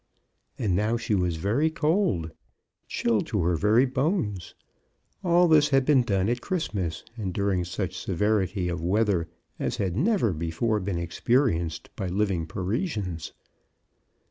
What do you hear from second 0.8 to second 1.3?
she